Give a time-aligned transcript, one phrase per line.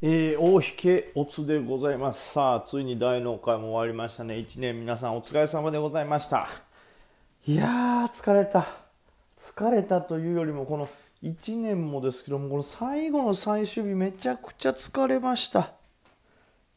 [0.00, 2.34] えー、大引けおつでございます。
[2.34, 4.34] さあついに大納会も終わりましたね。
[4.34, 6.46] 1年皆さんお疲れ様でございました。
[7.44, 8.64] いやー疲れた。
[9.36, 10.88] 疲れたというよりもこの
[11.24, 15.72] 1年もですけどもこの最後の最終日めちゃくちゃ疲れました。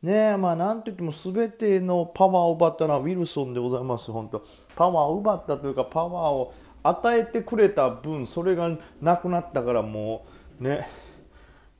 [0.01, 4.43] ねえまあなんといっても全てのパワーを奪ったのはウィルソンでございます本当。
[4.75, 10.25] パワーを奪ったというかパワーを与えてくれた分それがなくなったからも
[10.59, 10.89] うね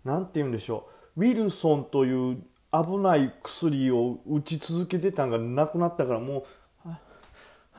[0.05, 0.90] なんて言うんでしょう。
[1.17, 2.37] ウィルソンという
[2.71, 6.45] 危ない薬を打ち続けてたのがなくなったからも
[6.85, 6.99] う、は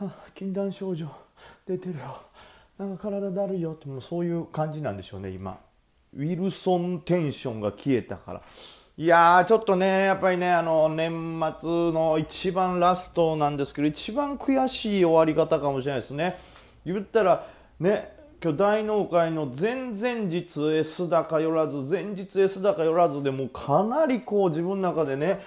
[0.01, 1.09] あ、禁断症状
[1.67, 2.17] 出てるよ。
[2.79, 5.59] なんか体だるいよってもうそういう感じなんでしょうね今。
[6.15, 8.43] ウィルソンテンションが消えたから。
[8.99, 11.11] いやーちょっとねやっぱりねあの年
[11.61, 16.37] 末の一番ラストなんですけど一番悔しい終わり方かもしれないですね。
[16.85, 17.47] 言ったら
[17.81, 25.39] ね今日大納会の前々日 S 高寄らず前日 S 高寄らずでもかなりこう自分の中でね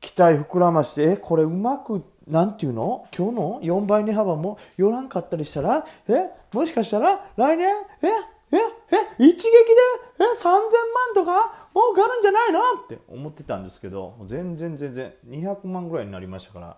[0.00, 3.06] 期待膨らましてえこれうまくなんていうの？
[3.16, 5.86] 今日の？4倍値幅も寄らんかったりしたら？
[6.08, 6.30] え？
[6.52, 7.66] もしかしたら来年？
[8.02, 8.06] え？
[8.52, 8.56] え？
[9.20, 9.24] え？
[9.24, 9.50] 一撃で？
[10.20, 10.62] え？3000万
[11.14, 11.68] とか？
[11.74, 12.60] もうかるんじゃないの？
[12.84, 16.76] って思ってたんですけど全然全然200万ぐらいになりましたから、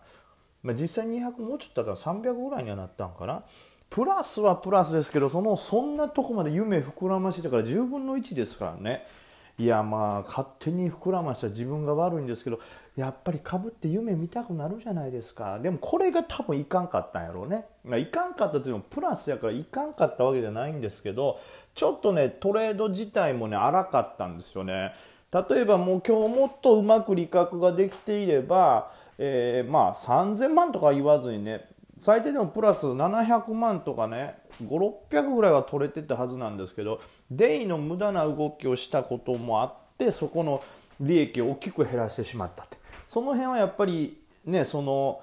[0.63, 3.43] まあ、実際200もうちょっとだったら300ぐらいにはなったんかな。
[3.91, 9.07] プラスはプラスですけどそのそんなとこまで夢膨らましてから10分の1ですからね。
[9.59, 12.61] いやまあ勝手に膨らました自分が悪いんですけど
[12.97, 15.59] やっぱりかぶって夢見たくなるじゃないですか。
[15.59, 17.65] でもこれが多分いかんかったんやろうね。
[17.99, 21.41] いかんかったというのもプラスやからいかんかったわけじゃないんですけど
[21.75, 24.93] ちょっとねトレード自体もね荒かったんですよね。
[25.33, 31.69] 例えばもう今日もっとうまく利確ができていれば、えー、まあ3000万とか言わずにね
[31.99, 40.63] 最低でもプラス700万とかね5600ぐらいは取れてたはずなんですけどデイの無駄な動きをしたこともあってそこの
[41.01, 42.79] 利益を大きく減らしてしまったって。
[43.07, 45.21] その辺はやっぱりねその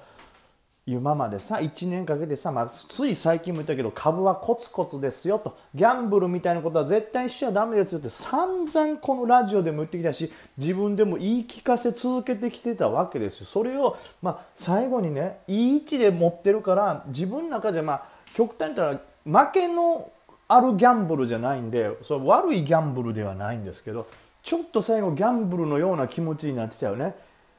[0.88, 18.06] 今までさ1年かけてさ、まあ、つい最近も言ったけど株はコツコツですよとギャンブルみたいなことは絶対しちゃだめですよって散々このラジオでも言ってきたし自分でも言い聞かせ続けてきてたわけですよそれを、まあ、最後にねいい位置で持ってるから自分の中じゃ、まあ、
[18.36, 20.12] 極端に言ったら負けの
[20.48, 24.08] あるギャンブルじゃないんでそれ悪いギャンブルではないんですけど
[24.44, 27.16] ちょっと最後ギャンブルのような気持ちになってちゃうね。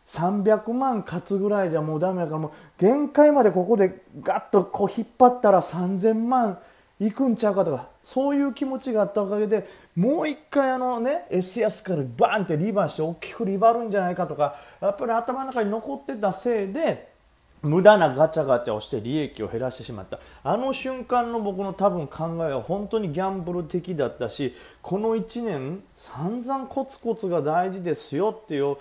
[0.07, 6.59] 300万勝つぐらいじゃもうダメだからもう限界までここでガッとこう引っ張ったら3000万
[6.99, 17.15] いくんちゃうかとかそういう気持ちがあったおかげでもう一回あのね S 安からバーンってリバーして大きくリバるんじゃないかとかやっぱり頭の中に残ってたせいで
[17.63, 20.21] 無駄なガチャガチャをして利益を減らしてしまった。
[20.45, 28.77] あの瞬間の僕の多分考えは本当にギャンブル的だったしこの1年散々コツコツが大事ですよっていう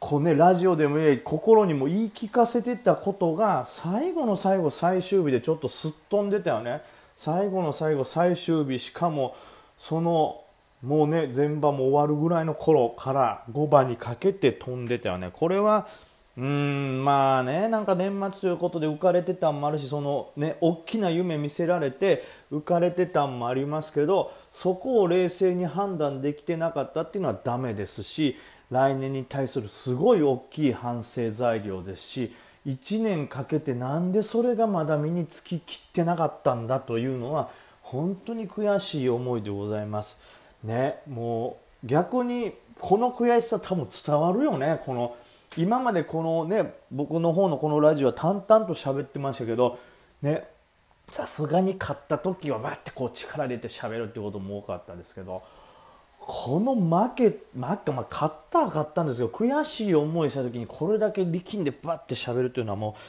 [0.00, 6.82] こうね、ラジオでも心にも言い聞かせてたことが最後の最後最終日でちょっとすっ飛んでたよね。
[7.16, 9.34] 最後の最後最終日しかも
[9.76, 10.40] その
[10.82, 15.30] もうね前場も終わるぐらいの頃から5番にかけて飛んでたよね。
[15.32, 15.88] これは
[16.36, 22.22] うーんまあねなんか年末ということで浮かれてたんもあるしそのね大きな夢見せられて
[22.52, 28.36] 浮かれてたんもありますけどそこを冷静に判断できてなかったっていうのはダメですし
[28.70, 32.34] 来年に対するすごい大きい反省材料ですし
[32.66, 37.50] 1年かけてなんでそれがまだ身につききってなかったんだというのは
[37.82, 40.18] 本当に悔しい思いでございます。
[40.62, 45.16] ね、もう逆にこの悔しさ多分伝わるよねこの
[45.56, 49.78] 今までこのね僕の方のこのラジオは淡々と喋ってましたけど
[50.20, 50.44] ね
[51.10, 55.42] さすがに勝った時はバッてこう力入れて喋るってことも多かったですけど
[56.30, 57.58] この負け、負け、
[57.90, 63.00] まあ、勝ったは勝ったんですけど、悔しい思いした時にこれだけ力んでバッて喋るというのはもう、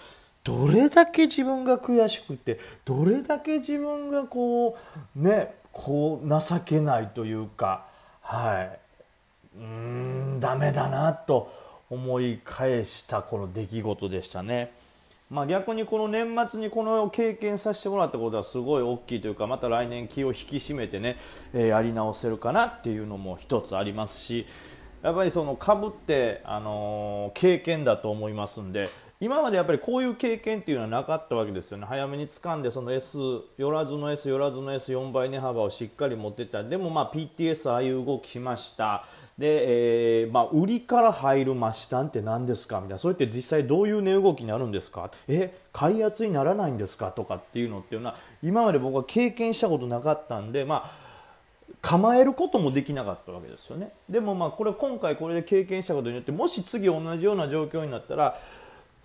[0.46, 4.78] どれだけ自分が悔しくて、どれだけ自分がこ
[5.16, 7.88] う、ね、こう情けないというか、
[8.22, 8.80] はい、
[9.60, 11.52] うん、ダメだなと
[11.90, 14.72] 思い返したこの出来事でしたね。
[15.30, 21.18] まあ、逆にこの年末にこの経験させてもらったことはすごい大きいというかまた来年気を引き締めてね、
[21.54, 24.48] えー、やり直せるかなっていうのも一つありますし
[25.04, 28.90] やっぱりその株って、あのー、経験だと思いますんで
[29.22, 31.86] 今までやっぱりこういう経験っていうのはなかったわけですよね。
[31.86, 33.18] 早めに掴んでその S
[33.58, 36.64] 寄らずの S 寄らずの S4 倍値幅をしっかり持っていった。
[36.64, 39.06] でもまあ PTS ああいう動きしました。
[39.40, 43.00] で、えー、まあ、売りから入る増し単って何ですかみたいな。
[43.00, 45.10] それって実際どういう値動きになるんですか？
[45.30, 51.10] え買い圧にならないんですかとかっていうのっていうのは今まで僕は経験したことなかったんで、まあ、
[51.82, 53.94] 構えることもできなかったわけですよね。
[54.10, 58.38] でもまあこれ今回これで経験したことによってもし次同じような状況になったら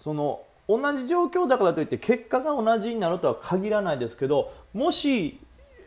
[0.00, 5.38] その同じ状況だからといって結果が同じになるとは限らないですけどもし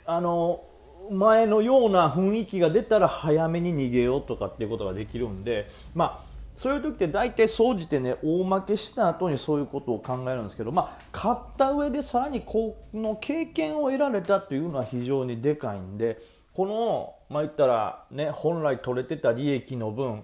[0.06, 0.64] あの
[1.12, 16.20] 前のような雰囲気が出たら早めに逃げようとかっていうことができるんでまあそういう時って大体総じてね大負けした後にそういうことを考えるんですけどまあ勝った上でさらにこの経験を得られたというのは非常にでかいんで
[16.54, 20.24] このまあ言ったらね本来取れてた利益の分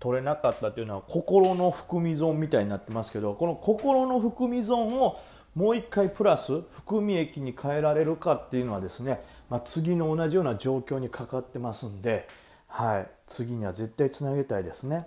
[0.00, 5.20] 取れなかったというのは心の含み損みたいになってますけどこの心の含み損を
[5.54, 12.26] もう一回プラス含み益に変えられるかっていうのはですね、まあ、次の同じような状況にかかってますんで、
[12.68, 15.06] はい、次には絶対つなげたいですね。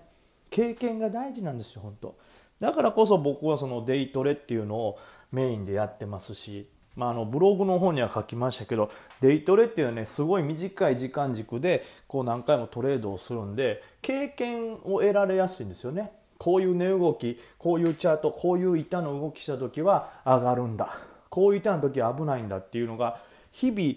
[0.50, 2.16] 経験が大事なんですよ本当。
[2.60, 5.00] だからこそ僕はそのデイトレっていうのを
[5.32, 8.92] メインでやってますしまあ、あのブログの方には書きましたけど
[9.22, 16.12] デイトレっていうのはねすごい短い時間軸でこう何回もトレードをするんで経験を得られやすいんですよね。
[16.40, 20.98] こういう値動きこういうチャートこういう板の動きした時は上がるんだ。
[21.30, 23.20] こういう板の時は危ないんだっていうのが
[23.52, 23.96] 日々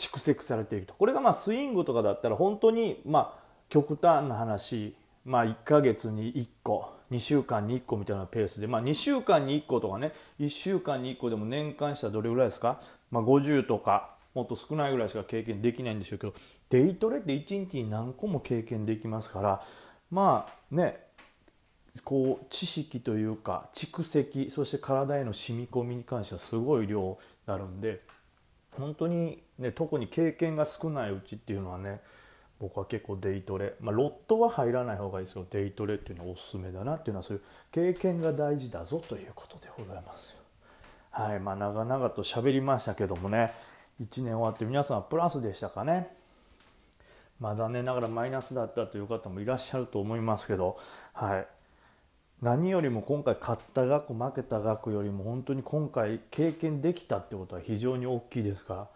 [0.00, 0.94] 蓄積されていると。
[0.94, 4.96] これがまあスイングとかだったら本当にまあ極端な話。
[5.24, 10.12] まあ1ヶ月に1個2週間に1個みたいなペースで、まあ、2週間に1個とかね。
[10.38, 12.80] 1週間に1個でも年間したらどれぐらいですか、
[13.10, 16.34] まあ、50とかもっと少ないぐらいしか経験できないんでしょうけど。
[16.70, 19.62] デイトレって1日に何個も経験できますから。
[20.10, 20.98] まあね
[22.04, 27.16] こう知識というか蓄積そして体への染み込みに関してはすごい量に
[27.46, 28.00] なるんで
[28.72, 32.00] 本当にね特に経験が少ないうちっていうのはね
[32.58, 40.34] 僕は結構デイトレ、まあ、ロットは入らない方がいいですけどデイトレっていうのはおすすめだなっていうのはそういう経験が大事だぞということでございます
[41.10, 41.40] はい。
[41.40, 43.52] まあ長々と喋りましたけどもね
[44.00, 46.08] 1年終わって皆さんはプラスでしたかね？
[47.38, 50.78] まあ残念ながらマイナスだったという方もいらっしゃると思いますけど
[51.14, 51.46] はい。
[52.42, 58.88] 何よりも今回勝った額負けた額よりも本当に今回経験できたってことは非常に大きいですから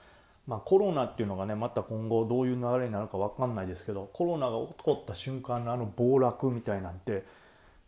[0.46, 7.24] まあ、コロナっていうのがねまた今後どういう流れになるか分かんないですけどコロナが起こった瞬間のあの暴落みたいなんて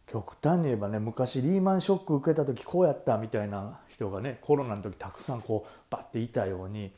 [0.07, 6.93] 極端に言えばね昔リーマンショック受けた時こうやったみたいな人がねコロナの時たくさんこうバッていたように、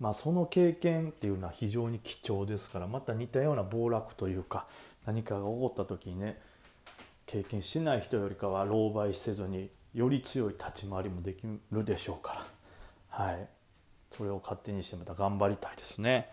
[0.00, 4.66] まあ、その経験っていうのは非常に貴重ですからまた似たような暴落というか
[5.04, 6.40] 何かが起こった時にね
[7.26, 12.46] 経験しない人よりかは狼狽せずにより強い立ち回りもできるでしょうか
[13.10, 13.24] ら。
[13.24, 13.55] はい
[14.10, 16.30] それを勝手にしてまた頑張りたいですね。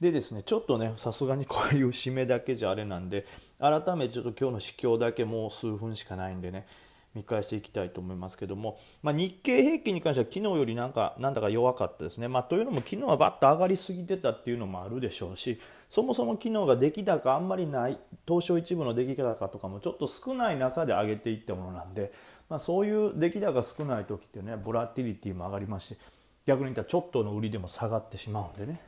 [0.00, 3.26] でですねちょっとねさすがにこういう締めだけじゃあれなんで
[3.58, 6.66] 改めてちょっと今日の指標だけもう数分しかないんでね
[7.14, 22.12] 見返していきたいと思いますけども、まあ、日経平均に関しては昨日よりなんかなんだか弱かったですね、まあ、というのも昨日はバッと上がりすぎてたっていうのもあるでしょうしそもそも昨日が出来高あんまりない東証一部の出来高とかもちょっと少ない中で上げていったものなんで、
[22.48, 25.98] まあ、そういう出来高少ない時ってねボラティリティも上がりますし
[26.48, 28.80] 逆に言ったらちょっとの売りでも下がってしまうんでね、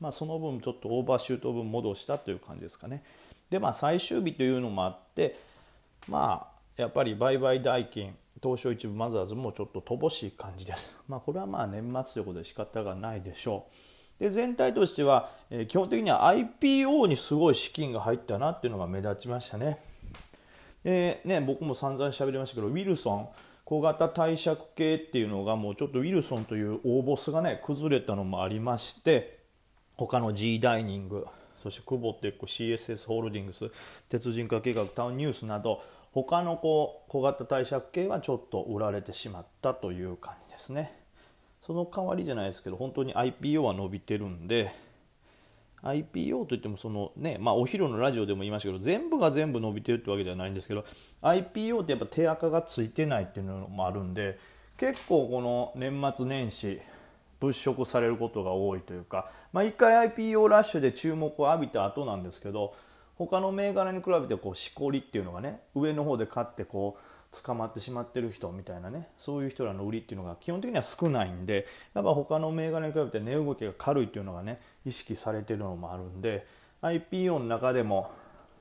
[0.00, 3.02] まあ、その分ちょっとオーバーシュート分戻したという感じですかね
[3.48, 5.38] でまあ最終日というのもあって
[6.08, 10.94] まあやっぱり売買代金東証一部マザーズもちょっと乏しい感じです。
[11.08, 13.64] まあ、これはまあ年末ということで仕方がないでしょ
[14.20, 14.22] う。
[14.22, 19.78] で全体としては、えー、基本的には IPO にすごい資金が入ったなっていうのが目立ちましたね。
[20.84, 23.28] でね僕も散々喋りましたけどウィルソン
[23.66, 29.40] 小型貸借系っていうのがもうちょっとウィルソンという大ボスがね崩れたのもありまして
[29.96, 31.26] 他の G ダイニング
[31.64, 33.68] そしてクボテック CSS ホールディングス
[34.08, 35.82] 鉄人化計画タウンニュースなど
[36.12, 40.96] 他のこう小型貸借系はちょっと売られてしまったという感じですね。
[41.60, 44.70] その代わりじゃないですけど本当に IPO は伸びてるんで
[45.86, 50.84] IPO といってもそのね、まあ、お昼のラジオでも言いましたけど全部が全部伸びてるってわけではないんですけど
[51.22, 54.38] IPO ってやっぱ手垢がついてないっていうのもあるんで
[54.76, 56.80] 結構この年末年始
[57.40, 62.74] 物色されることが多いというか、まあ、1回 IPO ラッシュで注目を浴びた後なんですけど
[63.16, 76.46] 他の銘柄に比べてこうしこりっていうのがね上の方で買ってこう捕まってしまってる人みたいなねそういう人らの売りっていうのが基本的には少ないんでやっぱ他の銘柄に比べて値動きが軽いっていうのがね意識されてるのもあるんで
[76.82, 78.10] IPO の中でも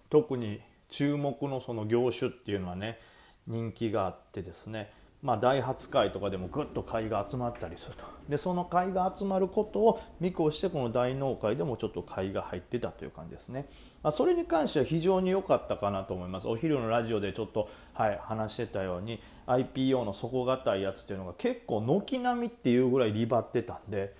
[0.09, 2.99] 特に注目のその業種っていうのはね
[3.47, 4.91] 人気があってですね
[5.21, 8.05] まあ、大発会とかでもぐっと買いが集まったりすると。
[8.29, 13.67] でその買いが集まることを見越してこの大納会でもちょっと買いが入ってたという感じですね、
[14.03, 16.47] まあ、それに関しては非常に良かったかなと思います。
[16.47, 24.13] お昼のラジオでちょっと、はい、話してたように IPO の底堅いやつっていうのが結構軒並みっていうぐらいリバってたんで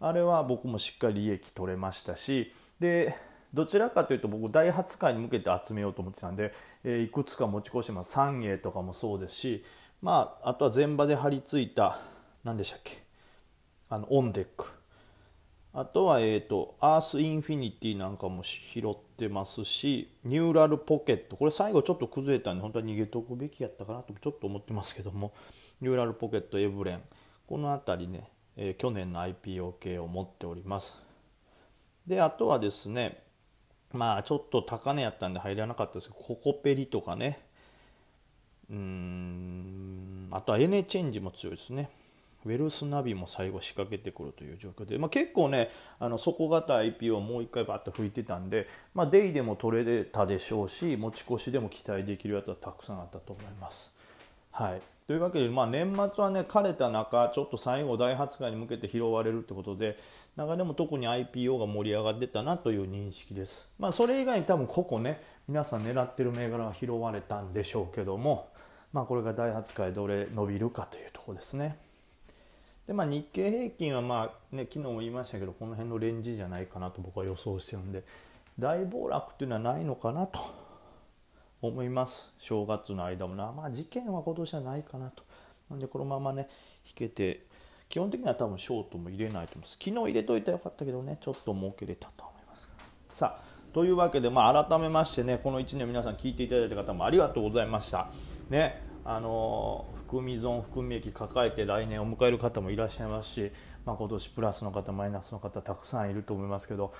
[0.00, 3.14] あれは僕もしっかり利益取れましたしで
[3.52, 6.52] どちらかというと僕第8回に向けて集めようと思ってたんで、
[6.84, 8.12] えー、いくつか持ち越してます。
[8.12, 9.64] 三栄とかもそうですし
[10.02, 12.00] まああとは前場で張り付いた
[12.44, 13.02] 何でしたっけ
[13.88, 14.66] あのオンデック。
[15.72, 21.36] あとは、えーと、アースインフィニティなんかも拾ってますしニューラルポケット。
[21.36, 25.32] これ最後ちょっと崩れたんで本当は逃げとくべきやったかなとちょっと思ってますけども。
[25.80, 27.02] ニューラルポケットエブレン。
[27.46, 31.00] この辺りね、えー、去年の IPO 系を持っております。
[32.06, 33.22] であとはですね
[33.92, 37.40] まあちょっと高値やったんで入らなかったですけどココペリとかね。
[38.70, 39.79] うーん
[40.30, 41.90] あとはエネチェンジも強いですね。
[42.46, 53.94] ウェルスナビも最後仕掛けてくるという状況で、まあ、結構ねあの底堅 IPO をもう一回バッと吹いてたんで、まあ、デイでも取れたでしょうし持ち越しでも期待できるやつはたくさんあったと思います。
[54.52, 59.98] はい、というわけで、まあ、年末はね枯れた中ちょっと最後大発会に向けて拾われるってことで
[60.36, 68.49] 中でも特に IPO が盛り上がってたなという認識です、まあ、それ以外に多分ここね皆さん狙ってる銘柄は拾われたんでしょうけども、
[68.92, 71.76] まあ、これが大発会どれ伸びるかというところですね。
[72.86, 78.02] でまあ、日経平均は、まあね、昨日も言いましたけどこの辺のレンジじゃないかなと僕は予想してるんで
[78.58, 80.40] 大暴落っていうのはないのかなと
[81.62, 82.34] 思います。
[82.38, 83.52] 正月の間もな。
[83.52, 85.22] まあ事件は今年はないかなと。
[85.70, 86.48] なんでこのままね
[86.84, 87.46] 引けて
[87.88, 89.72] 基本的には多分ショートも入れないと思います。
[89.74, 92.68] 昨日入れといたらよかったけどねちょっと儲けれたと思います。
[93.12, 98.08] さあというわけで、まあ、改めましてねこの1年皆さん聞いていただいた方もありがとうございました。
[98.50, 103.52] ねあの含み損含み益抱えて来年を迎える方もいらっしゃいますし、
[103.86, 106.92] まあ、今年プラスの方マイナスの方たくさんいると思いますけど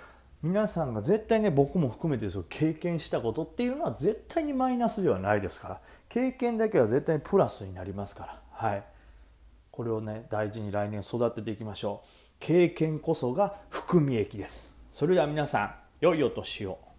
[0.42, 8.84] 皆さんが絶対ね僕も含めてですよ経験したことっていうのは絶対にマイナスではないですから経験だけは絶対にプラスになりますからはい。
[9.70, 12.08] これをね大事に来年育てていきましょう。
[12.38, 14.74] 経験こそが含み益です。
[14.92, 16.89] それでは皆さん良いお年を。